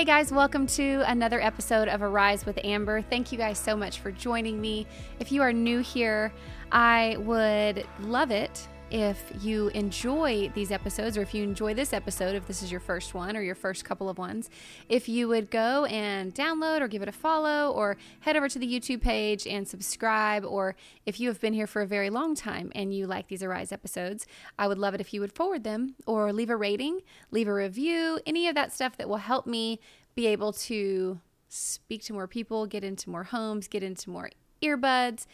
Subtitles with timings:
[0.00, 3.02] Hey guys, welcome to another episode of Arise with Amber.
[3.02, 4.86] Thank you guys so much for joining me.
[5.18, 6.32] If you are new here,
[6.72, 12.34] I would love it if you enjoy these episodes, or if you enjoy this episode,
[12.34, 14.50] if this is your first one or your first couple of ones,
[14.88, 18.58] if you would go and download or give it a follow, or head over to
[18.58, 20.74] the YouTube page and subscribe, or
[21.06, 23.72] if you have been here for a very long time and you like these Arise
[23.72, 24.26] episodes,
[24.58, 27.54] I would love it if you would forward them or leave a rating, leave a
[27.54, 29.80] review, any of that stuff that will help me
[30.14, 34.30] be able to speak to more people, get into more homes, get into more
[34.62, 35.26] earbuds.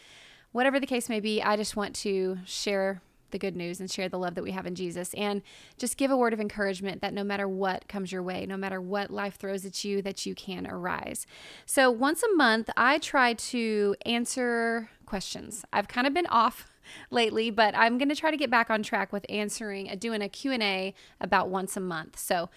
[0.53, 4.09] Whatever the case may be, I just want to share the good news and share
[4.09, 5.43] the love that we have in Jesus and
[5.79, 8.81] just give a word of encouragement that no matter what comes your way, no matter
[8.81, 11.27] what life throws at you, that you can arise.
[11.65, 15.65] So once a month, I try to answer questions.
[15.73, 16.67] I've kind of been off
[17.11, 20.23] lately, but I'm going to try to get back on track with answering, uh, doing
[20.23, 22.19] a Q&A about once a month.
[22.19, 22.51] So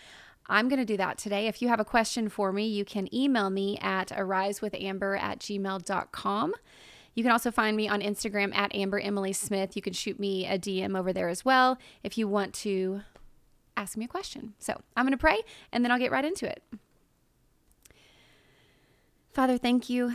[0.47, 1.47] I'm going to do that today.
[1.47, 6.53] If you have a question for me, you can email me at arisewithamber at gmail.com.
[7.19, 9.75] You can also find me on Instagram at Amber Emily Smith.
[9.75, 13.01] You can shoot me a DM over there as well if you want to
[13.75, 14.53] ask me a question.
[14.57, 15.41] So I'm going to pray
[15.73, 16.63] and then I'll get right into it.
[19.33, 20.13] Father, thank you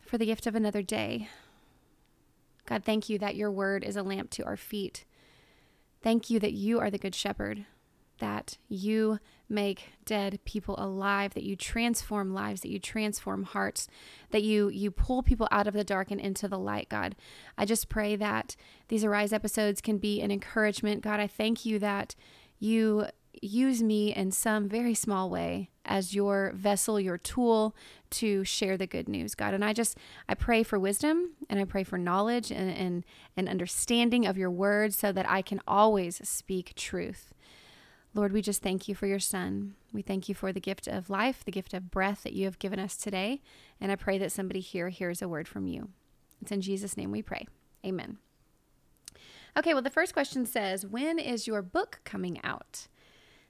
[0.00, 1.28] for the gift of another day.
[2.64, 5.04] God, thank you that your word is a lamp to our feet.
[6.02, 7.66] Thank you that you are the good shepherd
[8.24, 9.18] that you
[9.50, 13.86] make dead people alive that you transform lives that you transform hearts
[14.30, 17.14] that you you pull people out of the dark and into the light god.
[17.58, 18.56] I just pray that
[18.88, 21.02] these arise episodes can be an encouragement.
[21.02, 22.14] God i thank you that
[22.58, 23.06] you
[23.42, 27.76] use me in some very small way as your vessel your tool
[28.08, 29.52] to share the good news god.
[29.52, 33.04] And i just i pray for wisdom and i pray for knowledge and and,
[33.36, 37.34] and understanding of your word so that i can always speak truth
[38.14, 39.74] Lord, we just thank you for your son.
[39.92, 42.60] We thank you for the gift of life, the gift of breath that you have
[42.60, 43.42] given us today.
[43.80, 45.88] And I pray that somebody here hears a word from you.
[46.40, 47.48] It's in Jesus' name we pray.
[47.84, 48.18] Amen.
[49.56, 52.86] Okay, well, the first question says, When is your book coming out?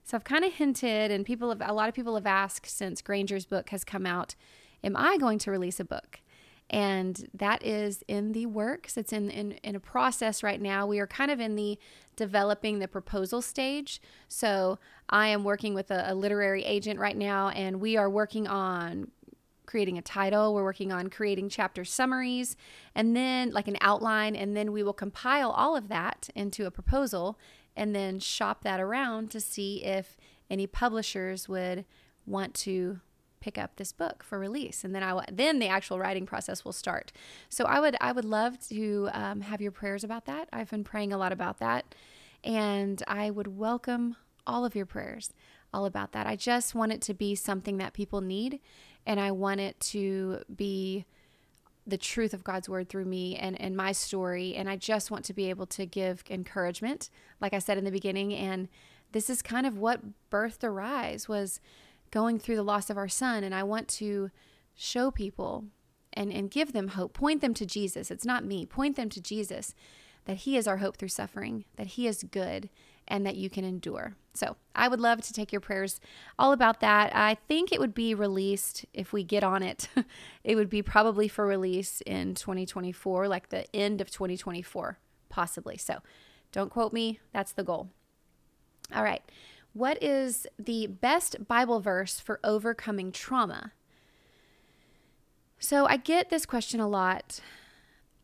[0.02, 3.02] So I've kind of hinted, and people have, a lot of people have asked since
[3.02, 4.34] Granger's book has come out,
[4.82, 6.20] Am I going to release a book?
[6.74, 8.96] And that is in the works.
[8.96, 10.88] It's in, in, in a process right now.
[10.88, 11.78] We are kind of in the
[12.16, 14.02] developing the proposal stage.
[14.26, 18.48] So I am working with a, a literary agent right now, and we are working
[18.48, 19.12] on
[19.66, 20.52] creating a title.
[20.52, 22.56] We're working on creating chapter summaries
[22.92, 26.72] and then like an outline, and then we will compile all of that into a
[26.72, 27.38] proposal
[27.76, 30.16] and then shop that around to see if
[30.50, 31.84] any publishers would
[32.26, 32.98] want to
[33.44, 36.64] pick up this book for release and then I will then the actual writing process
[36.64, 37.12] will start
[37.50, 40.82] so I would I would love to um, have your prayers about that I've been
[40.82, 41.94] praying a lot about that
[42.42, 44.16] and I would welcome
[44.46, 45.34] all of your prayers
[45.74, 48.60] all about that I just want it to be something that people need
[49.04, 51.04] and I want it to be
[51.86, 54.54] the truth of God's word through me and, and my story.
[54.54, 57.10] And I just want to be able to give encouragement,
[57.42, 58.32] like I said in the beginning.
[58.32, 58.70] And
[59.12, 60.00] this is kind of what
[60.30, 61.60] birthed Arise was
[62.14, 63.42] going through the loss of our son.
[63.42, 64.30] And I want to
[64.76, 65.64] show people
[66.12, 68.08] and, and give them hope, point them to Jesus.
[68.08, 69.74] It's not me, point them to Jesus
[70.26, 72.70] that He is our hope through suffering, that He is good,
[73.08, 74.14] and that you can endure.
[74.32, 76.00] So I would love to take your prayers
[76.38, 77.14] all about that.
[77.14, 79.88] I think it would be released if we get on it.
[80.44, 84.98] it would be probably for release in 2024, like the end of 2024,
[85.28, 85.76] possibly.
[85.76, 85.98] So
[86.52, 87.18] don't quote me.
[87.32, 87.90] That's the goal.
[88.94, 89.22] All right.
[89.74, 93.72] What is the best Bible verse for overcoming trauma?
[95.58, 97.40] So I get this question a lot.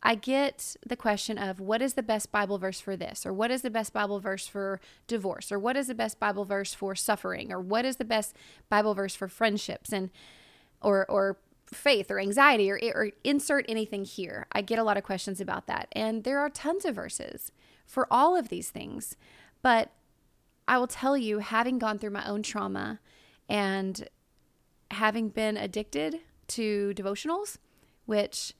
[0.02, 3.50] I get the question of what is the best Bible verse for this, or what
[3.50, 6.94] is the best Bible verse for divorce, or what is the best Bible verse for
[6.94, 8.36] suffering, or what is the best
[8.68, 10.10] Bible verse for friendships, and
[10.80, 11.36] or or
[11.66, 14.46] faith or anxiety, or, or insert anything here.
[14.52, 17.50] I get a lot of questions about that, and there are tons of verses
[17.86, 19.16] for all of these things,
[19.62, 19.91] but
[20.70, 23.00] I will tell you, having gone through my own trauma
[23.48, 24.08] and
[24.92, 27.58] having been addicted to devotionals,
[28.06, 28.54] which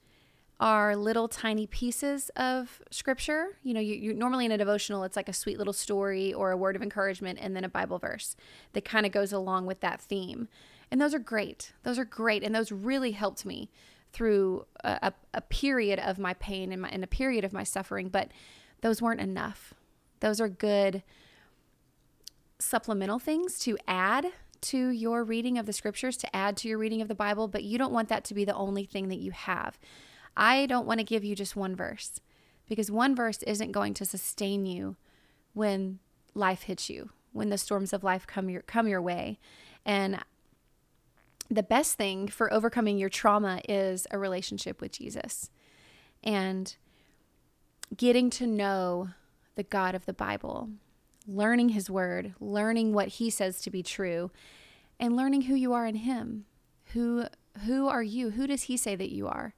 [0.59, 3.57] are little tiny pieces of scripture.
[3.63, 6.51] You know, you, you, normally in a devotional, it's like a sweet little story or
[6.51, 8.35] a word of encouragement and then a Bible verse
[8.73, 10.49] that kind of goes along with that theme.
[10.91, 11.71] And those are great.
[11.83, 12.43] Those are great.
[12.43, 13.71] And those really helped me
[14.11, 17.63] through a, a, a period of my pain and, my, and a period of my
[17.63, 18.09] suffering.
[18.09, 18.31] But
[18.81, 19.73] those weren't enough.
[20.19, 21.03] Those are good
[22.61, 24.27] supplemental things to add
[24.61, 27.63] to your reading of the scriptures, to add to your reading of the Bible, but
[27.63, 29.79] you don't want that to be the only thing that you have.
[30.37, 32.21] I don't want to give you just one verse
[32.69, 34.95] because one verse isn't going to sustain you
[35.53, 35.99] when
[36.33, 39.39] life hits you, when the storms of life come your come your way.
[39.85, 40.19] And
[41.49, 45.49] the best thing for overcoming your trauma is a relationship with Jesus
[46.23, 46.75] and
[47.95, 49.09] getting to know
[49.55, 50.69] the God of the Bible,
[51.27, 54.31] learning his word, learning what he says to be true,
[54.99, 56.45] and learning who you are in him.
[56.93, 57.25] Who
[57.65, 58.31] who are you?
[58.31, 59.53] Who does he say that you are?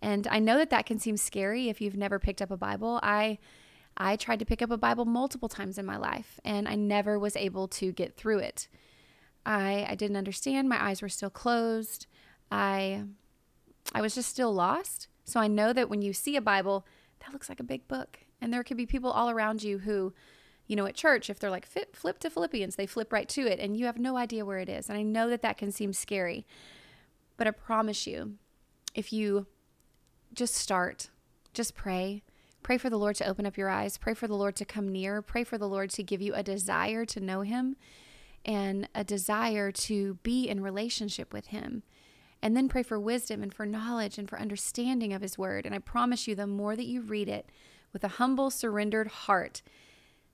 [0.00, 3.00] And I know that that can seem scary if you've never picked up a Bible.
[3.02, 3.38] I
[3.96, 7.18] I tried to pick up a Bible multiple times in my life and I never
[7.18, 8.68] was able to get through it.
[9.46, 10.68] I I didn't understand.
[10.68, 12.06] My eyes were still closed.
[12.50, 13.04] I
[13.94, 15.08] I was just still lost.
[15.24, 16.86] So I know that when you see a Bible,
[17.20, 18.20] that looks like a big book.
[18.40, 20.12] And there could be people all around you who,
[20.66, 23.42] you know, at church, if they're like, flip flip to Philippians, they flip right to
[23.42, 24.88] it and you have no idea where it is.
[24.88, 26.46] And I know that that can seem scary.
[27.36, 28.34] But I promise you,
[28.94, 29.46] if you
[30.32, 31.10] just start,
[31.52, 32.22] just pray.
[32.62, 33.98] Pray for the Lord to open up your eyes.
[33.98, 35.20] Pray for the Lord to come near.
[35.20, 37.76] Pray for the Lord to give you a desire to know Him
[38.44, 41.82] and a desire to be in relationship with Him.
[42.40, 45.66] And then pray for wisdom and for knowledge and for understanding of His Word.
[45.66, 47.50] And I promise you, the more that you read it
[47.92, 49.62] with a humble, surrendered heart,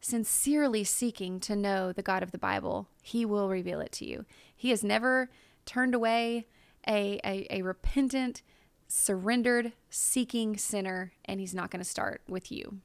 [0.00, 4.24] sincerely seeking to know the God of the Bible, He will reveal it to you.
[4.54, 5.30] He has never
[5.66, 6.46] turned away
[6.88, 8.42] a, a, a repentant,
[8.88, 12.78] surrendered, seeking sinner, and He's not going to start with you.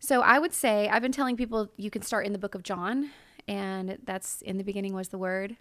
[0.00, 2.62] So I would say, I've been telling people you can start in the book of
[2.62, 3.10] John
[3.46, 5.56] and that's in the beginning was the word.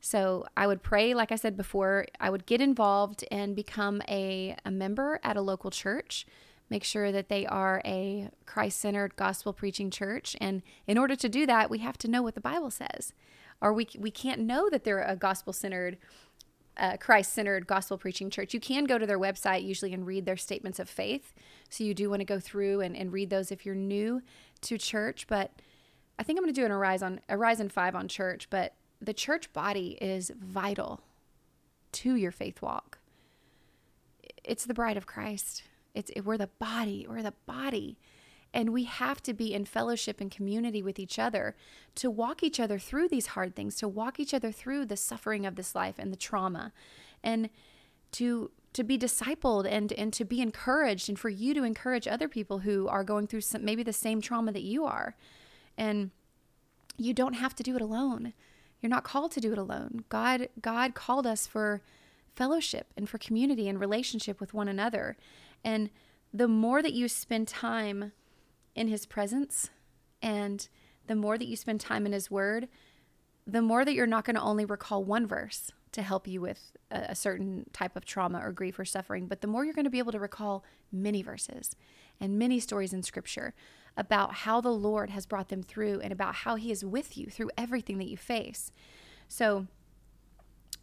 [0.00, 4.56] So I would pray, like I said before, I would get involved and become a,
[4.64, 6.26] a member at a local church.
[6.70, 10.36] Make sure that they are a Christ centered gospel preaching church.
[10.40, 13.14] And in order to do that, we have to know what the Bible says.
[13.60, 15.96] Or we, we can't know that they're a gospel centered,
[16.76, 18.52] uh, Christ centered gospel preaching church.
[18.52, 21.32] You can go to their website usually and read their statements of faith.
[21.70, 24.22] So you do want to go through and, and read those if you're new
[24.62, 25.26] to church.
[25.26, 25.52] But
[26.18, 29.14] I think I'm going to do an Arise on Horizon 5 on church, but the
[29.14, 31.00] church body is vital
[31.92, 32.98] to your faith walk.
[34.44, 35.62] It's the bride of Christ.
[35.94, 37.98] It's we're the body, we're the body.
[38.54, 41.54] And we have to be in fellowship and community with each other
[41.96, 45.44] to walk each other through these hard things, to walk each other through the suffering
[45.44, 46.72] of this life and the trauma.
[47.22, 47.50] And
[48.12, 52.28] to to be discipled and and to be encouraged and for you to encourage other
[52.28, 55.14] people who are going through some, maybe the same trauma that you are.
[55.76, 56.10] And
[56.96, 58.32] you don't have to do it alone.
[58.80, 60.04] You're not called to do it alone.
[60.08, 61.82] God God called us for
[62.34, 65.16] fellowship and for community and relationship with one another.
[65.64, 65.90] And
[66.32, 68.12] the more that you spend time
[68.74, 69.70] in his presence
[70.22, 70.68] and
[71.06, 72.68] the more that you spend time in his word,
[73.46, 76.76] the more that you're not going to only recall one verse to help you with
[76.90, 79.86] a, a, certain type of trauma or grief or suffering, but the more you're going
[79.86, 80.62] to be able to recall
[80.92, 81.74] many verses
[82.20, 83.54] and many stories in scripture
[83.96, 87.26] about how the Lord has brought them through and about how he is with you
[87.26, 88.70] through everything that you face.
[89.28, 89.66] So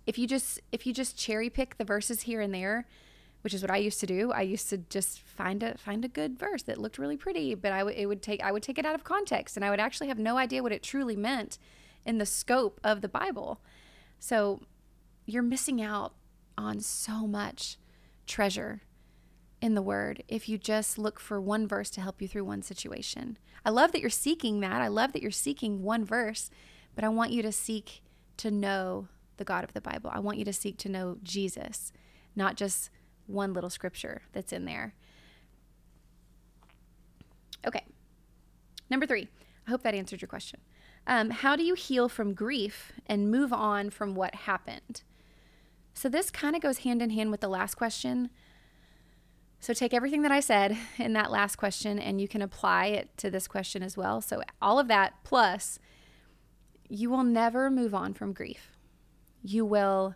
[0.06, 2.86] if you just if you just cherry pick the verses here and there,
[3.46, 6.08] which is what I used to do, I used to just find a find a
[6.08, 8.88] good verse that looked really pretty, but I it would take I would take it
[8.88, 11.60] out of context and I would actually have no idea what it truly meant
[12.08, 13.62] in the scope of the Bible.
[14.18, 14.64] So
[15.28, 16.16] you're missing out
[16.58, 17.78] on so much
[18.26, 18.82] treasure
[19.62, 22.64] in the word if you just look for one verse to help you through one
[22.64, 23.38] situation.
[23.64, 24.82] I love that you're seeking that.
[24.82, 26.50] I love that you're seeking one verse,
[26.96, 28.02] but I want you to seek
[28.38, 30.10] to know the God of the Bible.
[30.12, 31.94] I want you to seek to know Jesus,
[32.36, 32.90] not just
[33.28, 34.94] one little scripture that's in there.
[37.66, 37.84] Okay.
[38.90, 39.28] Number three,
[39.68, 40.60] I hope that answered your question.
[41.08, 45.04] Um, how do you heal from grief and move on from what happened?
[45.94, 48.30] So, this kind of goes hand in hand with the last question
[49.66, 53.10] so take everything that I said in that last question and you can apply it
[53.18, 54.22] to this question as well.
[54.22, 55.80] So all of that plus
[56.88, 58.78] you will never move on from grief.
[59.42, 60.14] You will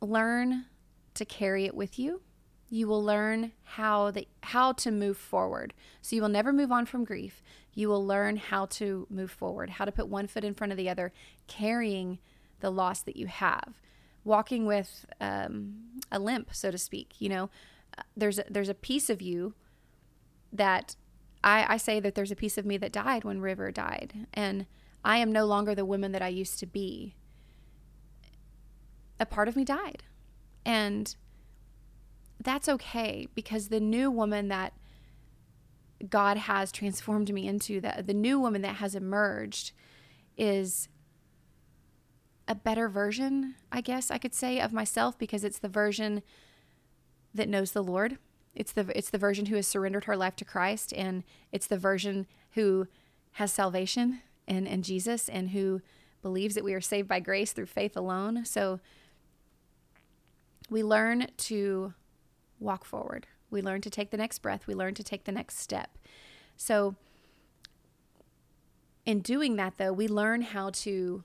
[0.00, 0.66] learn
[1.14, 2.22] to carry it with you.
[2.70, 5.72] You will learn how the how to move forward.
[6.02, 7.42] So you will never move on from grief.
[7.72, 10.76] You will learn how to move forward, how to put one foot in front of
[10.76, 11.12] the other,
[11.46, 12.18] carrying
[12.60, 13.74] the loss that you have
[14.28, 15.74] walking with um,
[16.12, 17.14] a limp, so to speak.
[17.18, 17.50] You know,
[18.16, 19.54] there's a, there's a piece of you
[20.52, 20.94] that
[21.42, 24.66] I, I say that there's a piece of me that died when River died, and
[25.04, 27.16] I am no longer the woman that I used to be.
[29.20, 30.04] A part of me died,
[30.64, 31.14] and
[32.40, 34.72] that's okay because the new woman that
[36.08, 39.72] God has transformed me into, that the new woman that has emerged,
[40.36, 40.88] is
[42.46, 46.22] a better version, I guess I could say, of myself because it's the version
[47.34, 48.18] that knows the Lord.
[48.54, 51.22] It's the it's the version who has surrendered her life to Christ and
[51.52, 52.88] it's the version who
[53.32, 55.82] has salvation and and Jesus and who
[56.22, 58.44] believes that we are saved by grace through faith alone.
[58.44, 58.80] So
[60.70, 61.94] we learn to
[62.60, 63.26] walk forward.
[63.50, 64.66] We learn to take the next breath.
[64.66, 65.96] We learn to take the next step.
[66.56, 66.96] So,
[69.06, 71.24] in doing that, though, we learn how to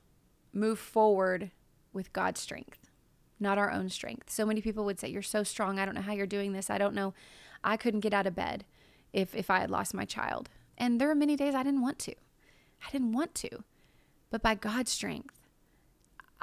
[0.54, 1.52] move forward
[1.92, 2.90] with God's strength,
[3.40, 4.30] not our own strength.
[4.30, 5.80] So many people would say, You're so strong.
[5.80, 6.70] I don't know how you're doing this.
[6.70, 7.14] I don't know.
[7.64, 8.66] I couldn't get out of bed
[9.12, 10.50] if, if I had lost my child.
[10.78, 12.16] And there were many days I didn't want to.
[12.86, 13.64] I didn't want to.
[14.30, 15.40] But by God's strength,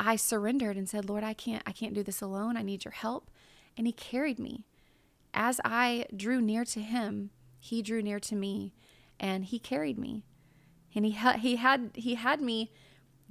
[0.01, 2.57] I surrendered and said, Lord, I can't, I can't do this alone.
[2.57, 3.31] I need your help.
[3.77, 4.65] And he carried me.
[5.35, 8.73] As I drew near to him, he drew near to me
[9.21, 10.25] and he carried me.
[10.95, 12.73] And he, ha- he had, he had me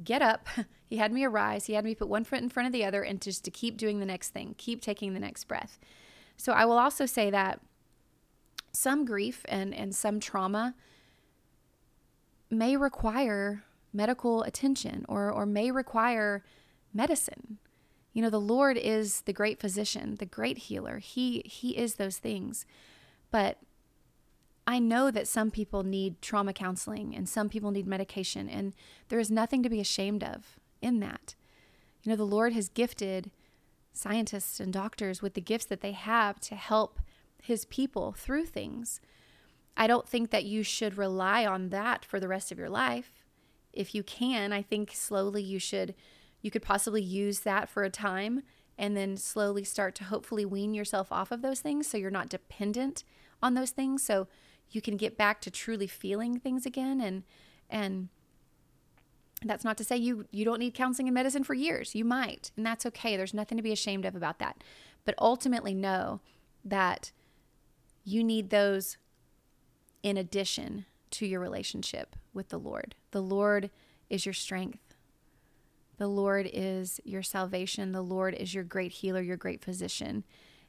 [0.02, 0.48] get up.
[0.90, 1.68] He had me arise.
[1.68, 3.78] He had me put one foot in front of the other and just to keep
[3.78, 5.78] doing the next thing, keep taking the next breath.
[6.36, 7.60] So I will also say that
[8.72, 10.74] some grief and, and some trauma
[12.50, 16.44] may require medical attention or, or may require
[16.93, 17.58] medicine.
[18.13, 20.98] You know, the Lord is the great physician, the great healer.
[20.98, 22.65] He he is those things.
[23.31, 23.60] But
[24.65, 28.75] I know that some people need trauma counseling and some people need medication and
[29.10, 31.36] there is nothing to be ashamed of in that.
[32.03, 33.31] You know, the Lord has gifted
[33.93, 37.00] scientists and doctors with the gifts that they have to help
[37.41, 39.01] his people through things.
[39.75, 43.25] I don't think that you should rely on that for the rest of your life.
[43.74, 45.96] If you can, I think slowly you should
[46.41, 48.43] you could possibly use that for a time
[48.77, 52.29] and then slowly start to hopefully wean yourself off of those things so you're not
[52.29, 53.03] dependent
[53.43, 54.01] on those things.
[54.01, 54.27] So
[54.72, 57.01] you can get back to truly feeling things again.
[57.01, 57.24] And
[57.69, 58.10] and
[59.43, 61.93] that's not to say you you don't need counseling and medicine for years.
[61.93, 63.17] You might and that's okay.
[63.17, 64.63] There's nothing to be ashamed of about that.
[65.05, 66.22] But ultimately know
[66.63, 67.12] that
[68.05, 68.98] you need those
[70.03, 72.96] in addition to your relationship with the Lord.
[73.12, 73.69] The Lord
[74.10, 74.88] is your strength.
[76.00, 77.91] The Lord is your salvation.
[77.91, 80.24] The Lord is your great healer, your great physician.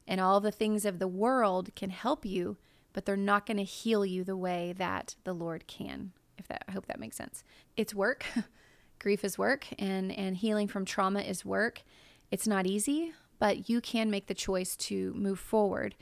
[0.07, 2.57] And all the things of the world can help you,
[2.93, 6.11] but they're not going to heal you the way that the Lord can.
[6.37, 7.45] If that I hope that makes sense.
[7.77, 8.27] It's work.
[8.99, 11.85] Grief is work and and healing from trauma is work.
[12.33, 15.95] It's not easy, but you can make the choice to move forward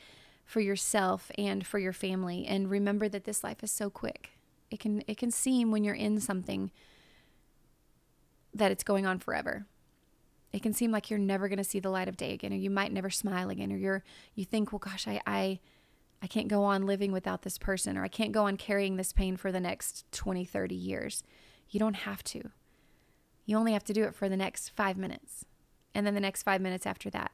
[0.46, 4.30] for yourself and for your family and remember that this life is so quick.
[4.70, 6.70] It can it can seem when you're in something
[8.58, 9.66] that it's going on forever.
[10.52, 12.56] It can seem like you're never going to see the light of day again or
[12.56, 15.60] you might never smile again or you're you think, "Well, gosh, I I
[16.22, 19.12] I can't go on living without this person or I can't go on carrying this
[19.12, 21.22] pain for the next 20, 30 years."
[21.70, 22.50] You don't have to.
[23.44, 25.44] You only have to do it for the next 5 minutes
[25.94, 27.32] and then the next 5 minutes after that.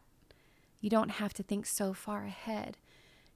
[0.81, 2.79] You don't have to think so far ahead.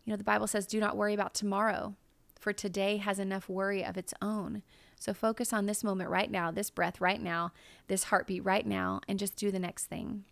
[0.04, 1.96] You know, the Bible says, do not worry about tomorrow,
[2.38, 4.62] for today has enough worry of its own.
[4.98, 7.52] So focus on this moment right now, this breath right now,
[7.86, 10.24] this heartbeat right now, and just do the next thing.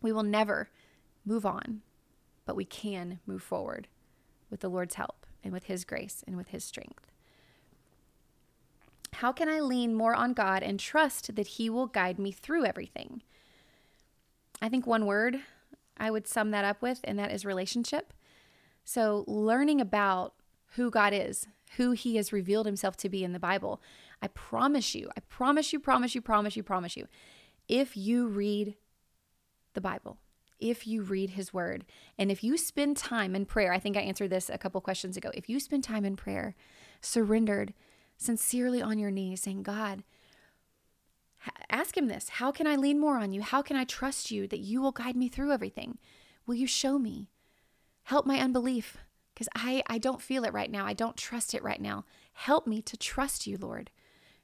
[0.00, 0.70] We will never
[1.24, 1.82] move on,
[2.46, 3.88] but we can move forward
[4.50, 7.12] with the Lord's help and with His grace and with His strength.
[9.14, 12.64] How can I lean more on God and trust that He will guide me through
[12.64, 13.22] everything?
[14.60, 15.40] I think one word
[15.98, 18.14] I would sum that up with, and that is relationship.
[18.84, 20.34] So, learning about
[20.74, 21.46] who God is,
[21.76, 23.80] who He has revealed Himself to be in the Bible,
[24.20, 27.06] I promise you, I promise you, promise you, promise you, promise you,
[27.68, 28.74] if you read
[29.74, 30.18] the Bible,
[30.60, 31.84] if you read His Word,
[32.18, 35.16] and if you spend time in prayer, I think I answered this a couple questions
[35.16, 35.30] ago.
[35.34, 36.54] If you spend time in prayer,
[37.00, 37.74] surrendered,
[38.16, 40.04] sincerely on your knees, saying, God,
[41.70, 43.42] ask Him this How can I lean more on you?
[43.42, 45.98] How can I trust you that you will guide me through everything?
[46.46, 47.30] Will you show me?
[48.04, 48.98] Help my unbelief
[49.34, 50.86] because I, I don't feel it right now.
[50.86, 52.04] I don't trust it right now.
[52.32, 53.90] Help me to trust you, Lord.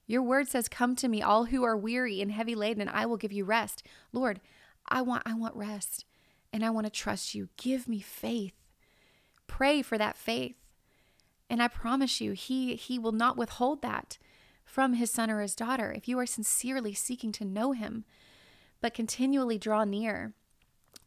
[0.06, 3.06] Your word says, Come to me, all who are weary and heavy laden, and I
[3.06, 3.82] will give you rest.
[4.12, 4.40] Lord,
[4.88, 6.04] I want, I want rest
[6.52, 7.50] and I want to trust you.
[7.56, 8.54] Give me faith.
[9.46, 10.56] Pray for that faith.
[11.50, 14.18] And I promise you, he, he will not withhold that
[14.64, 18.04] from his son or his daughter if you are sincerely seeking to know him,
[18.80, 20.34] but continually draw near.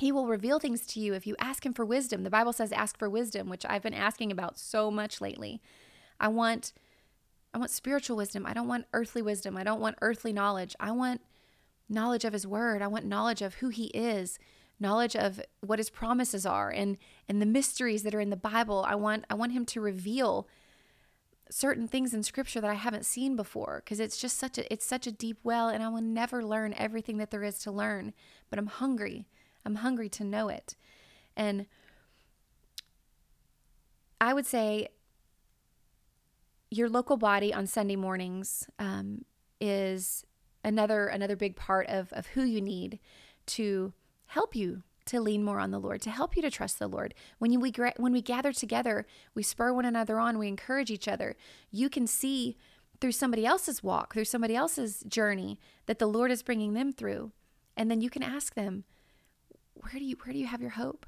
[0.01, 2.23] He will reveal things to you if you ask Him for wisdom.
[2.23, 5.61] The Bible says, ask for wisdom, which I've been asking about so much lately.
[6.19, 6.73] I want.
[7.53, 8.47] I want spiritual wisdom.
[8.47, 9.55] I don't want earthly wisdom.
[9.55, 10.75] I don't want earthly knowledge.
[10.79, 11.21] I want
[11.87, 12.81] knowledge of his word.
[12.81, 14.39] I want knowledge of who he is,
[14.79, 16.97] knowledge of what his promises are and
[17.29, 18.83] and the mysteries that are in the Bible.
[18.87, 20.47] I want I want him to reveal
[21.51, 24.85] certain things in scripture that I haven't seen before because it's just such a it's
[24.85, 28.13] such a deep well and I will never learn everything that there is to learn,
[28.49, 29.27] but I'm hungry.
[29.65, 30.75] I'm hungry to know it.
[31.35, 31.65] And
[34.19, 34.89] I would say
[36.69, 39.25] your local body on Sunday mornings um,
[39.59, 40.25] is
[40.63, 42.99] another another big part of of who you need
[43.47, 43.93] to
[44.27, 47.13] help you to lean more on the Lord, to help you to trust the Lord.
[47.39, 51.07] When you, we when we gather together, we spur one another on, we encourage each
[51.07, 51.35] other.
[51.71, 52.55] You can see
[52.99, 57.31] through somebody else's walk, through somebody else's journey that the Lord is bringing them through.
[57.75, 58.83] And then you can ask them,
[59.83, 61.05] where do you where do you have your hope?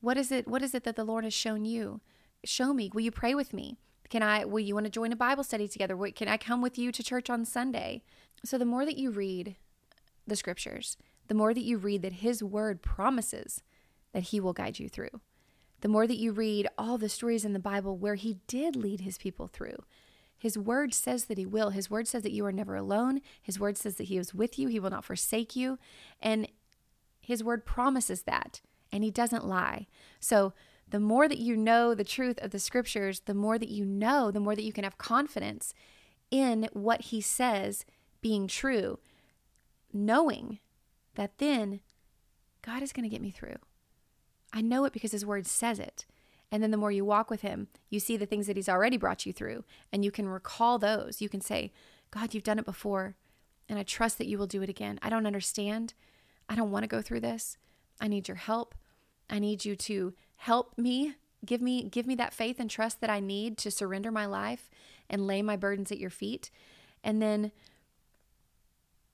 [0.00, 2.00] What is it what is it that the Lord has shown you?
[2.44, 2.90] Show me.
[2.92, 3.78] Will you pray with me?
[4.08, 5.96] Can I will you want to join a Bible study together?
[6.14, 8.02] Can I come with you to church on Sunday?
[8.44, 9.56] So the more that you read
[10.26, 10.96] the scriptures,
[11.28, 13.62] the more that you read that his word promises
[14.12, 15.20] that he will guide you through.
[15.80, 19.00] The more that you read all the stories in the Bible where he did lead
[19.00, 19.76] his people through.
[20.36, 21.70] His word says that he will.
[21.70, 23.20] His word says that you are never alone.
[23.42, 24.68] His word says that he is with you.
[24.68, 25.78] He will not forsake you.
[26.20, 26.48] And
[27.30, 28.60] his word promises that,
[28.92, 29.86] and he doesn't lie.
[30.18, 30.52] So,
[30.88, 34.32] the more that you know the truth of the scriptures, the more that you know,
[34.32, 35.72] the more that you can have confidence
[36.32, 37.84] in what he says
[38.20, 38.98] being true,
[39.92, 40.58] knowing
[41.14, 41.80] that then
[42.62, 43.56] God is going to get me through.
[44.52, 46.06] I know it because his word says it.
[46.52, 48.96] And then the more you walk with him, you see the things that he's already
[48.96, 51.20] brought you through, and you can recall those.
[51.20, 51.72] You can say,
[52.10, 53.14] God, you've done it before,
[53.68, 54.98] and I trust that you will do it again.
[55.00, 55.94] I don't understand,
[56.50, 57.56] I don't want to go through this.
[58.00, 58.74] I need your help.
[59.30, 61.14] I need you to help me.
[61.46, 64.68] Give me give me that faith and trust that I need to surrender my life
[65.08, 66.50] and lay my burdens at your feet
[67.02, 67.52] and then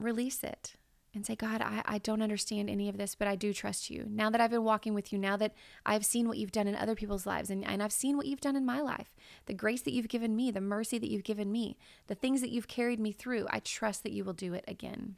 [0.00, 0.74] release it
[1.14, 4.06] and say, God, I, I don't understand any of this, but I do trust you.
[4.08, 6.74] Now that I've been walking with you, now that I've seen what you've done in
[6.74, 9.14] other people's lives, and, and I've seen what you've done in my life,
[9.46, 12.50] the grace that you've given me, the mercy that you've given me, the things that
[12.50, 15.16] you've carried me through, I trust that you will do it again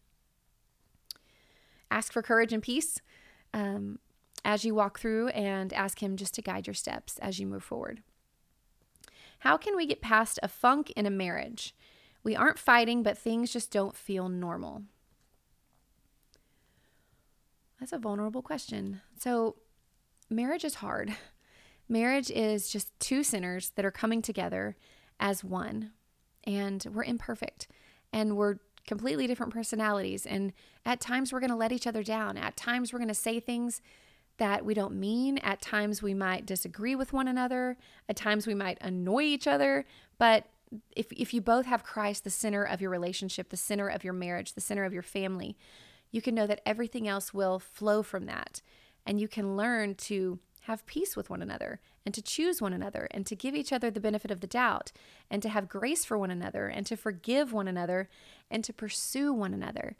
[1.90, 3.00] ask for courage and peace
[3.54, 3.98] um,
[4.44, 7.62] as you walk through and ask Him just to guide your steps as you move
[7.62, 8.02] forward.
[9.40, 11.74] How can we get past a funk in a marriage?
[12.24, 14.82] We aren't fighting, but things just don't feel normal.
[17.78, 19.00] That's a vulnerable question.
[19.16, 19.56] So,
[20.28, 21.14] marriage is hard.
[21.90, 24.76] Marriage is just two sinners that are coming together
[25.18, 25.92] as one,
[26.44, 27.66] and we're imperfect
[28.12, 28.56] and we're
[28.88, 30.24] completely different personalities.
[30.24, 30.54] And
[30.86, 32.38] at times we're going to let each other down.
[32.38, 33.82] At times we're going to say things
[34.38, 35.36] that we don't mean.
[35.38, 37.76] At times we might disagree with one another.
[38.08, 39.84] At times we might annoy each other.
[40.18, 40.46] But
[40.96, 44.14] if, if you both have Christ, the center of your relationship, the center of your
[44.14, 45.54] marriage, the center of your family,
[46.10, 48.62] you can know that everything else will flow from that.
[49.04, 53.08] And you can learn to have peace with one another and to choose one another
[53.10, 54.92] and to give each other the benefit of the doubt
[55.30, 58.08] and to have grace for one another and to forgive one another
[58.50, 59.96] and to pursue one another.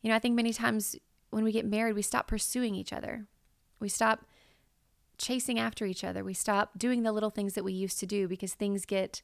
[0.00, 0.96] You know, I think many times
[1.28, 3.26] when we get married, we stop pursuing each other.
[3.80, 4.24] We stop
[5.18, 6.24] chasing after each other.
[6.24, 9.20] We stop doing the little things that we used to do because things get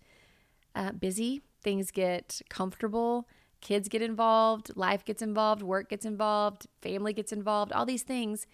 [0.75, 3.27] uh, busy, things get comfortable,
[3.63, 8.47] kids get involved, life gets involved, work gets involved, family gets involved, all these things.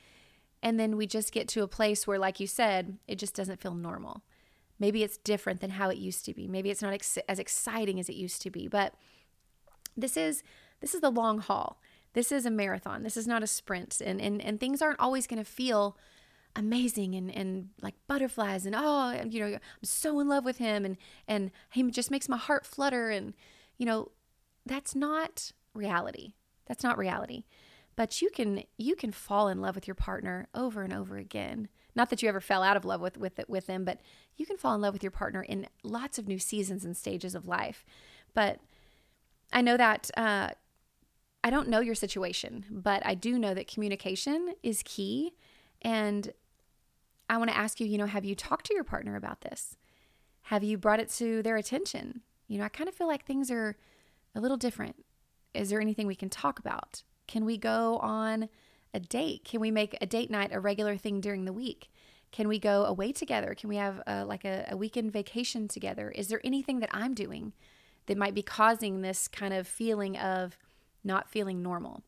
[0.62, 3.60] And then we just get to a place where, like you said, it just doesn't
[3.60, 4.22] feel normal.
[4.78, 6.48] Maybe it's different than how it used to be.
[6.48, 8.68] Maybe it's not ex- as exciting as it used to be.
[8.68, 8.94] But
[9.96, 10.42] this is
[10.80, 11.80] this is the long haul.
[12.12, 13.02] This is a marathon.
[13.02, 14.00] This is not a sprint.
[14.04, 15.96] And and, and things aren't always going to feel
[16.56, 20.84] amazing and, and like butterflies and oh you know i'm so in love with him
[20.84, 20.96] and
[21.28, 23.34] and he just makes my heart flutter and
[23.78, 24.10] you know
[24.66, 26.32] that's not reality
[26.66, 27.44] that's not reality
[27.96, 31.68] but you can you can fall in love with your partner over and over again.
[31.94, 34.00] Not that you ever fell out of love with with with them but
[34.36, 37.34] you can fall in love with your partner in lots of new seasons and stages
[37.34, 37.84] of life.
[38.34, 38.60] But
[39.52, 40.50] i know that uh,
[41.42, 45.34] i don't know your situation but i do know that communication is key.
[45.82, 46.32] And
[47.28, 49.76] i want to ask you you know have you talked to your partner about this?
[50.44, 52.22] Have you brought it to their attention?
[52.46, 53.76] You know i kind of feel like things are
[54.34, 55.04] a little different.
[55.52, 58.48] Is there anything we can talk about can we go on
[58.92, 59.44] a date?
[59.44, 61.88] Can we make a date night a regular thing during the week?
[62.32, 63.54] Can we go away together?
[63.54, 66.10] Can we have a, like a, a weekend vacation together?
[66.10, 67.52] Is there anything that I'm doing
[68.06, 70.58] that might be causing this kind of feeling of
[71.04, 72.02] not feeling normal?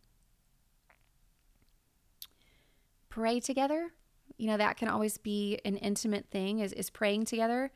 [3.08, 3.92] Pray together.
[4.38, 7.70] You know, that can always be an intimate thing is, is praying together.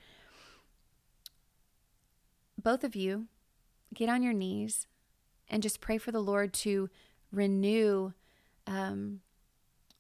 [2.61, 3.27] Both of you
[3.95, 4.89] get on your knees
[5.49, 6.91] and just pray for the Lord to
[7.33, 8.13] renew
[8.67, 9.21] um,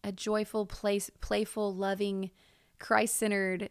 [0.02, 2.30] a joyful, place, playful, loving,
[2.78, 3.70] Christ centered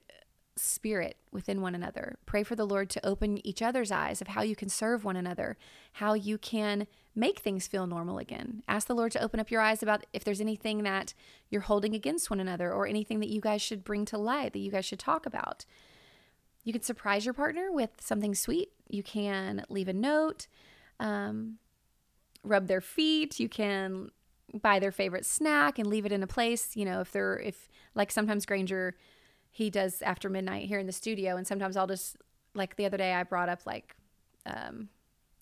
[0.57, 2.17] spirit within one another.
[2.25, 5.17] Pray for the Lord to open each other's eyes of how you can serve one
[5.17, 5.57] another,
[5.93, 8.63] how you can make things feel normal again.
[8.67, 11.13] Ask the Lord to open up your eyes about if there's anything that
[11.49, 14.59] you're holding against one another or anything that you guys should bring to light, that
[14.59, 15.65] you guys should talk about.
[16.63, 18.71] You can surprise your partner with something sweet.
[18.89, 20.47] You can leave a note.
[20.99, 21.57] Um,
[22.45, 23.39] rub their feet.
[23.39, 24.11] You can
[24.53, 26.75] buy their favorite snack and leave it in a place.
[26.75, 28.95] You know, if they're, if like sometimes Granger,
[29.51, 31.37] he does after midnight here in the studio.
[31.37, 32.17] And sometimes I'll just,
[32.53, 33.95] like the other day, I brought up like
[34.45, 34.89] um,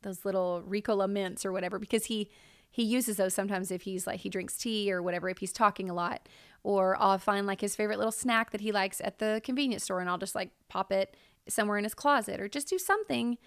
[0.02, 2.30] those little Ricola mints or whatever because he,
[2.72, 5.92] he uses those sometimes if he's like he drinks tea or whatever if he's talking
[5.92, 6.28] a lot
[6.64, 10.00] or I'll find like his favorite little snack that he likes at the convenience store
[10.00, 11.16] and I'll just like pop it
[11.48, 13.38] somewhere in his closet or just do something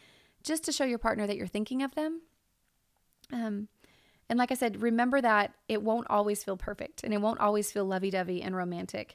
[0.42, 2.22] just to show your partner that you're thinking of them.
[3.32, 3.68] Um,
[4.28, 7.70] and like I said, remember that it won't always feel perfect and it won't always
[7.70, 9.14] feel lovey dovey and romantic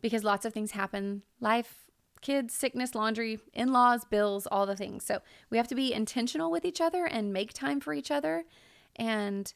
[0.00, 1.86] because lots of things happen life,
[2.20, 5.04] kids, sickness, laundry, in laws, bills, all the things.
[5.04, 8.44] So we have to be intentional with each other and make time for each other.
[8.96, 9.52] And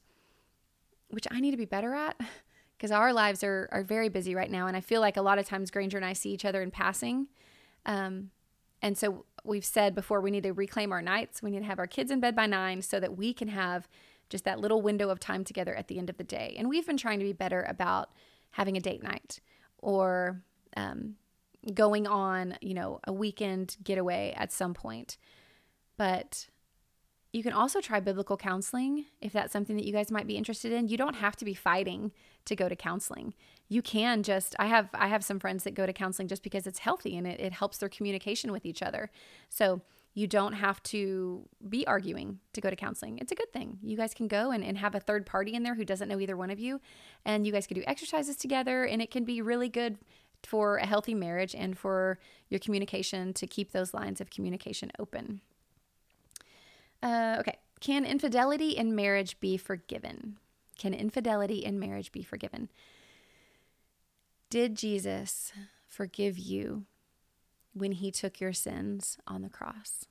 [1.08, 2.18] which I need to be better at
[2.76, 4.66] because our lives are, are very busy right now.
[4.66, 6.70] And I feel like a lot of times Granger and I see each other in
[6.70, 7.28] passing.
[7.85, 8.30] Um,
[8.83, 11.42] and so we've said before we need to reclaim our nights.
[11.42, 13.88] We need to have our kids in bed by nine so that we can have
[14.29, 16.55] just that little window of time together at the end of the day.
[16.59, 18.11] And we've been trying to be better about
[18.53, 19.40] having a date night
[19.79, 20.42] or
[20.77, 21.14] um,
[21.75, 25.16] going on, you know, a weekend getaway at some point.
[25.97, 26.49] But
[27.33, 30.73] you can also try biblical counseling if that's something that you guys might be interested
[30.73, 30.88] in.
[30.88, 32.12] You don't have to be fighting
[32.45, 33.35] to go to counseling.
[33.72, 36.66] You can just I have I have some friends that go to counseling just because
[36.66, 39.11] it's healthy and it, it helps their communication with each other.
[39.48, 39.80] So
[40.12, 43.18] you don't have to be arguing to go to counseling.
[43.18, 43.78] It's a good thing.
[43.82, 46.20] You guys can go and, and have a third party in there who doesn't know
[46.20, 46.82] either one of you.
[47.24, 49.96] And you guys can do exercises together and it can be really good
[50.42, 52.18] for a healthy marriage and for
[52.50, 55.40] your communication to keep those lines of communication open.
[57.02, 57.56] Uh, okay.
[57.80, 60.37] Can infidelity in marriage be forgiven?
[60.76, 62.68] Can infidelity in marriage be forgiven?
[64.53, 65.51] Did Jesus
[65.88, 66.85] forgive you
[67.73, 70.05] when he took your sins on the cross?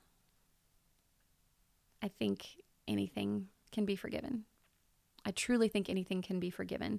[2.02, 4.42] I think anything can be forgiven.
[5.24, 6.98] I truly think anything can be forgiven.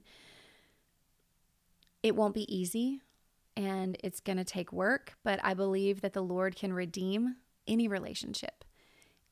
[2.02, 3.02] It won't be easy
[3.58, 7.36] and it's going to take work, but I believe that the Lord can redeem
[7.68, 8.63] any relationship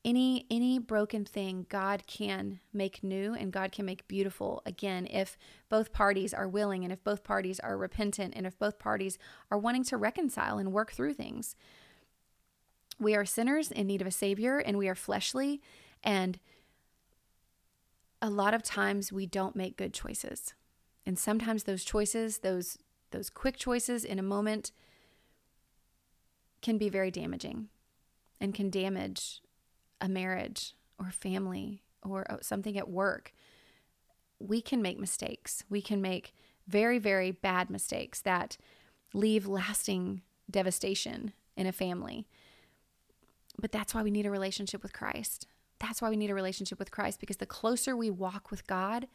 [0.04, 5.38] any any broken thing God can make new and God can make beautiful again if
[5.68, 9.18] both parties are willing and if both parties are repentant and if both parties
[9.50, 11.54] are wanting to reconcile and work through things.
[12.98, 15.60] We are sinners in need of a savior and we are fleshly
[16.02, 16.40] and
[18.20, 20.54] a lot of times we don't make good choices.
[21.04, 22.78] And sometimes those choices, those
[23.10, 24.72] those quick choices in a moment
[26.62, 27.68] can be very damaging
[28.40, 29.42] and can damage
[30.02, 33.32] a marriage or family or uh, something at work,
[34.38, 35.64] we can make mistakes.
[35.70, 36.34] We can make
[36.66, 38.58] very, very bad mistakes that
[39.14, 42.26] leave lasting devastation in a family.
[43.58, 45.46] But that's why we need a relationship with Christ.
[45.78, 49.06] That's why we need a relationship with Christ because the closer we walk with God,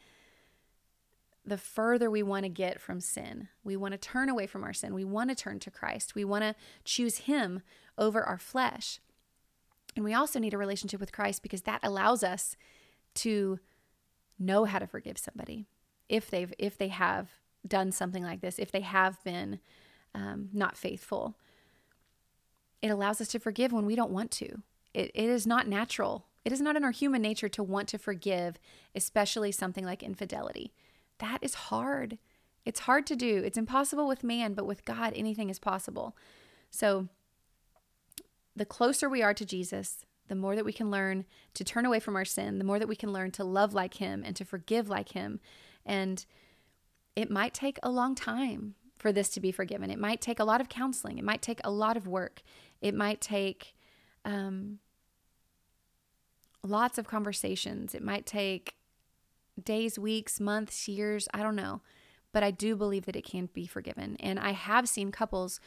[1.44, 3.48] the further we want to get from sin.
[3.64, 4.94] We want to turn away from our sin.
[4.94, 6.14] We want to turn to Christ.
[6.14, 7.62] We want to choose Him
[7.96, 9.00] over our flesh.
[9.98, 12.56] And we also need a relationship with Christ because that allows us
[13.16, 13.58] to
[14.38, 15.66] know how to forgive somebody
[16.08, 17.30] if they've if they have
[17.66, 19.58] done something like this, if they have been
[20.14, 21.36] um, not faithful.
[22.80, 24.62] It allows us to forgive when we don't want to.
[24.94, 26.26] It, it is not natural.
[26.44, 28.60] It is not in our human nature to want to forgive,
[28.94, 30.72] especially something like infidelity.
[31.18, 32.18] That is hard.
[32.64, 33.42] It's hard to do.
[33.44, 36.16] It's impossible with man, but with God, anything is possible.
[36.70, 37.08] So
[38.58, 42.00] the closer we are to Jesus, the more that we can learn to turn away
[42.00, 44.44] from our sin, the more that we can learn to love like Him and to
[44.44, 45.40] forgive like Him.
[45.86, 46.24] And
[47.16, 49.90] it might take a long time for this to be forgiven.
[49.90, 51.18] It might take a lot of counseling.
[51.18, 52.42] It might take a lot of work.
[52.80, 53.74] It might take
[54.24, 54.80] um,
[56.62, 57.94] lots of conversations.
[57.94, 58.74] It might take
[59.62, 61.28] days, weeks, months, years.
[61.32, 61.80] I don't know.
[62.32, 64.16] But I do believe that it can be forgiven.
[64.20, 65.60] And I have seen couples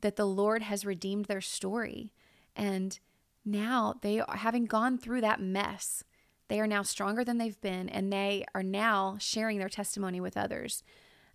[0.00, 2.12] that the Lord has redeemed their story
[2.58, 2.98] and
[3.44, 6.04] now they are having gone through that mess.
[6.48, 10.36] They are now stronger than they've been, and they are now sharing their testimony with
[10.36, 10.82] others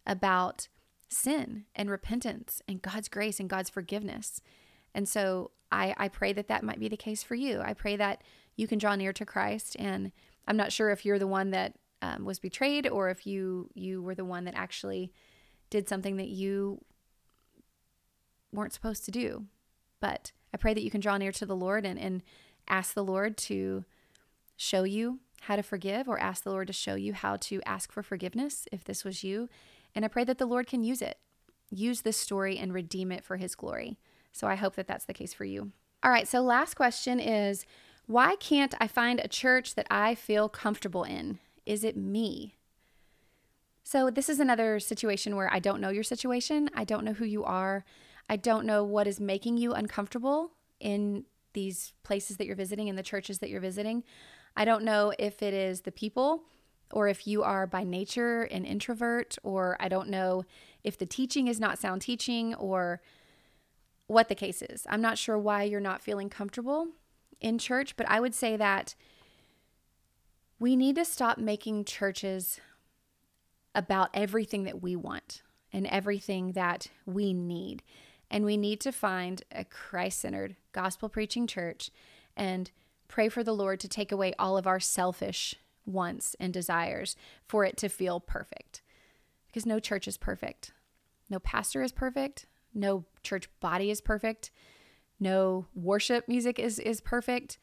[0.05, 0.67] about
[1.07, 4.41] sin and repentance and God's grace and God's forgiveness.
[4.93, 7.61] And so I, I pray that that might be the case for you.
[7.61, 8.21] I pray that
[8.55, 9.75] you can draw near to Christ.
[9.79, 10.11] And
[10.47, 14.01] I'm not sure if you're the one that um, was betrayed or if you you
[14.01, 15.13] were the one that actually
[15.69, 16.83] did something that you
[18.51, 19.45] weren't supposed to do.
[20.01, 22.21] But I pray that you can draw near to the Lord and, and
[22.67, 23.85] ask the Lord to
[24.55, 27.91] show you how to forgive or ask the Lord to show you how to ask
[27.91, 29.49] for forgiveness if this was you.
[29.95, 31.17] And I pray that the Lord can use it,
[31.69, 33.97] use this story and redeem it for his glory.
[34.31, 35.71] So I hope that that's the case for you.
[36.01, 37.65] All right, so last question is
[38.07, 41.39] Why can't I find a church that I feel comfortable in?
[41.65, 42.55] Is it me?
[43.85, 46.69] So, this is another situation where I don't know your situation.
[46.73, 47.83] I don't know who you are.
[48.29, 52.95] I don't know what is making you uncomfortable in these places that you're visiting, in
[52.95, 54.03] the churches that you're visiting.
[54.55, 56.43] I don't know if it is the people
[56.93, 60.45] or if you are by nature an introvert, or I don't know
[60.83, 63.01] if the teaching is not sound teaching or
[64.05, 64.85] what the case is.
[64.89, 66.89] I'm not sure why you're not feeling comfortable
[67.41, 68.93] in church, but I would say that
[70.59, 72.59] we need to stop making churches
[73.73, 77.81] about everything that we want and everything that we need.
[78.33, 81.91] And we need to find a Christ centered, gospel preaching church
[82.35, 82.71] and
[83.07, 85.53] pray for the Lord to take away all of our selfish
[85.85, 87.15] wants and desires
[87.45, 88.81] for it to feel perfect.
[89.45, 90.71] Because no church is perfect,
[91.29, 94.49] no pastor is perfect, no church body is perfect,
[95.19, 97.59] no worship music is, is perfect,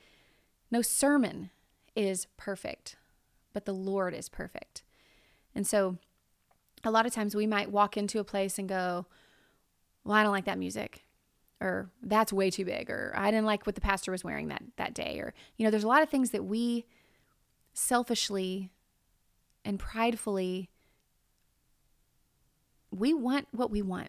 [0.71, 1.51] no sermon
[1.97, 2.95] is perfect,
[3.53, 4.85] but the Lord is perfect.
[5.53, 5.99] And so
[6.85, 9.07] a lot of times we might walk into a place and go,
[10.05, 11.05] Well, I don't like that music.
[11.61, 12.89] Or that's way too big.
[12.89, 15.19] Or I didn't like what the pastor was wearing that, that day.
[15.21, 16.87] Or, you know, there's a lot of things that we
[17.75, 18.71] selfishly
[19.65, 20.71] and pridefully
[22.91, 24.09] we want what we want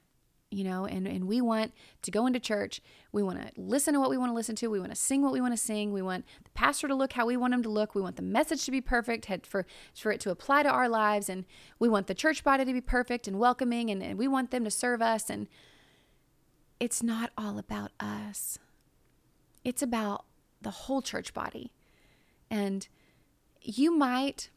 [0.49, 3.99] you know and, and we want to go into church we want to listen to
[3.99, 5.93] what we want to listen to we want to sing what we want to sing
[5.93, 8.21] we want the pastor to look how we want him to look we want the
[8.21, 11.45] message to be perfect for, for it to apply to our lives and
[11.79, 14.63] we want the church body to be perfect and welcoming and, and we want them
[14.63, 15.47] to serve us and
[16.81, 18.57] it's not all about us.
[19.63, 20.25] It's about
[20.63, 21.71] the whole church body.
[22.49, 22.87] And
[23.61, 24.49] you might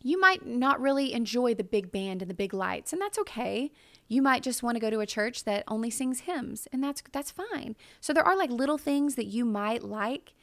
[0.00, 3.72] you might not really enjoy the big band and the big lights and that's okay.
[4.06, 7.02] You might just want to go to a church that only sings hymns and that's
[7.10, 7.74] that's fine.
[8.00, 10.34] So there are like little things that you might like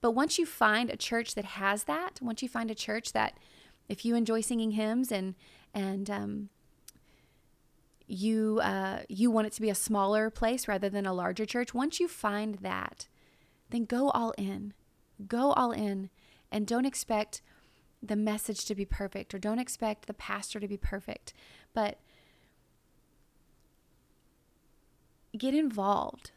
[0.00, 3.36] but once you find a church that has that once you find a church that
[3.88, 5.34] if you enjoy singing hymns and
[5.74, 6.50] and um,
[8.06, 11.74] you uh, you want it to be a smaller place rather than a larger church
[11.74, 13.08] once you find that
[13.70, 14.72] then go all in
[15.26, 16.10] go all in
[16.50, 17.42] and don't expect
[18.02, 21.32] the message to be perfect or don't expect the pastor to be perfect,
[21.74, 21.98] but
[25.36, 26.30] get involved.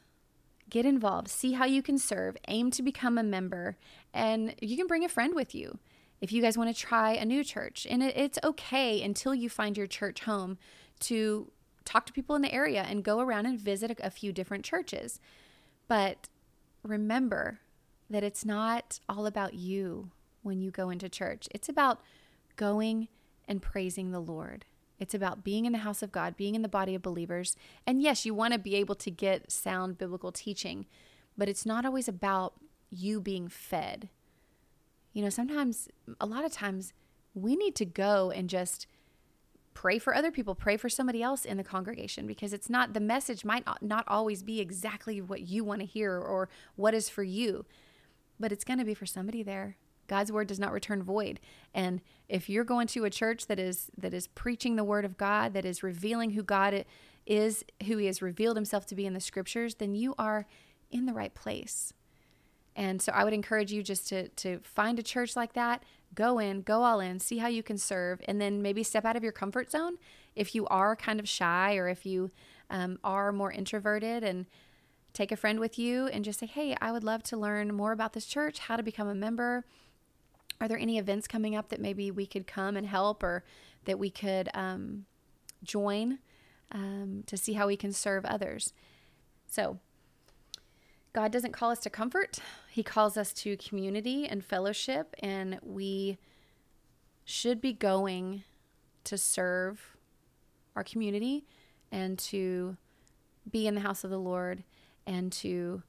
[0.69, 1.29] Get involved.
[1.29, 2.37] See how you can serve.
[2.47, 3.77] Aim to become a member.
[4.13, 5.79] And you can bring a friend with you
[6.21, 7.87] if you guys want to try a new church.
[7.89, 10.57] And it's okay until you find your church home
[11.01, 11.51] to
[11.89, 15.19] talk to people in the area and go around and visit a few different churches.
[15.87, 16.27] But
[16.83, 17.59] remember
[18.09, 20.11] that it's not all about you
[20.43, 21.47] when you go into church.
[21.51, 21.99] It's about
[22.55, 23.07] going
[23.47, 24.65] and praising the Lord.
[24.99, 27.55] It's about being in the house of God, being in the body of believers.
[27.87, 30.85] And yes, you want to be able to get sound biblical teaching,
[31.37, 32.53] but it's not always about
[32.91, 34.09] you being fed.
[35.13, 35.87] You know, sometimes,
[36.21, 36.93] a lot of times,
[37.33, 38.85] we need to go and just
[39.79, 42.99] pray for other people, pray for somebody else in the congregation because it's not the
[42.99, 47.23] message might not always be exactly what you want to hear or what is for
[47.23, 47.65] you,
[48.37, 49.77] but it's going to be for somebody there
[50.09, 51.39] God's word does not return void.
[51.73, 55.17] And if you're going to a church that is that is preaching the word of
[55.17, 56.83] God, that is revealing who God
[57.25, 60.45] is, who he has revealed himself to be in the scriptures, then you are
[60.91, 61.93] in the right place.
[62.75, 65.83] And so I would encourage you just to to find a church like that,
[66.15, 69.15] go in, go all in, see how you can serve, and then maybe step out
[69.15, 69.97] of your comfort zone
[70.35, 72.31] if you are kind of shy or if you
[72.69, 74.45] um, are more introverted and
[75.11, 77.91] take a friend with you and just say, Hey, I would love to learn more
[77.91, 79.65] about this church, how to become a member
[80.61, 83.43] are there any events coming up that maybe we could come and help or
[83.85, 85.05] that we could um,
[85.63, 86.19] join
[86.71, 88.73] um, to see how we can serve others?
[89.47, 89.79] So,
[91.13, 96.17] God doesn't call us to comfort, He calls us to community and fellowship, and we
[97.25, 98.43] should be going
[99.03, 99.97] to serve
[100.75, 101.45] our community
[101.91, 102.77] and to
[103.49, 104.63] be in the house of the Lord
[105.07, 105.81] and to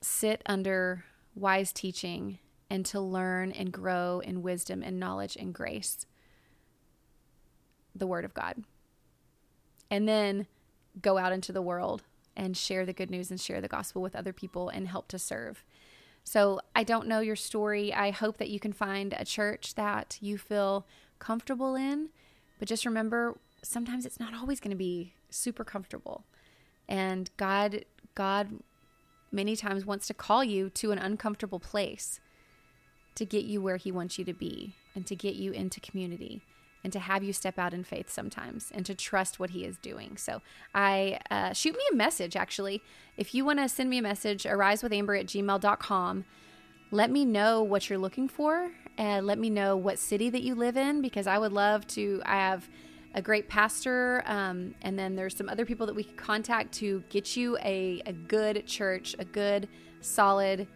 [0.00, 6.06] sit under wise teaching and to learn and grow in wisdom and knowledge and grace.
[7.94, 8.62] The Word of God.
[9.90, 10.46] And then
[11.02, 12.02] go out into the world
[12.36, 15.18] and share the good news and share the gospel with other people and help to
[15.18, 15.64] serve.
[16.22, 17.92] So, I don't know your story.
[17.94, 20.86] I hope that you can find a church that you feel
[21.18, 22.10] comfortable in,
[22.58, 26.24] but just remember sometimes it's not always going to be super comfortable.
[26.88, 28.60] And God God
[29.32, 32.20] many times wants to call you to an uncomfortable place
[33.14, 36.42] to get you where He wants you to be and to get you into community
[36.82, 39.76] and to have you step out in faith sometimes and to trust what he is
[39.78, 40.16] doing.
[40.16, 40.42] So
[40.74, 42.82] I uh, shoot me a message actually.
[43.16, 46.24] If you want to send me a message, arisewithamber at gmail.com.
[46.92, 50.54] Let me know what you're looking for and let me know what city that you
[50.54, 52.20] live in because I would love to.
[52.24, 52.68] I have
[53.14, 57.02] a great pastor, um, and then there's some other people that we could contact to
[57.10, 59.68] get you a, a good church, a good,
[60.00, 60.68] solid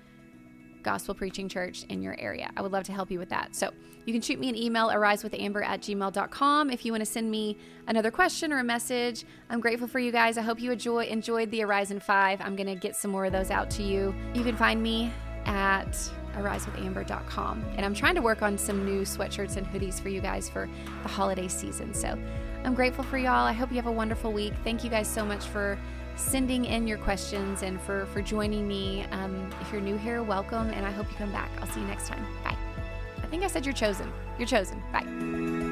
[0.85, 2.51] gospel preaching church in your area.
[2.57, 3.57] I would love to help you with that.
[3.57, 3.73] So
[4.07, 6.71] you can shoot me an email, arisewithamber at gmail.com.
[6.71, 7.57] If you want to send me
[7.89, 10.37] another question or a message, I'm grateful for you guys.
[10.37, 12.41] I hope you enjoy, enjoyed the Horizon 5.
[12.41, 14.15] I'm going to get some more of those out to you.
[14.35, 15.11] You can find me
[15.47, 15.93] at
[16.35, 17.65] arisewithamber.com.
[17.77, 20.69] And I'm trying to work on some new sweatshirts and hoodies for you guys for
[21.03, 21.95] the holiday season.
[21.95, 22.19] So
[22.65, 23.47] I'm grateful for y'all.
[23.47, 24.53] I hope you have a wonderful week.
[24.65, 25.79] Thank you guys so much for
[26.17, 29.05] sending in your questions and for, for joining me.
[29.11, 31.51] Um, if you're new here, welcome, and I hope you come back.
[31.61, 32.25] I'll see you next time.
[32.43, 32.57] Bye.
[33.23, 34.13] I think I said you're chosen.
[34.39, 34.83] You're chosen.
[34.93, 35.64] Bye.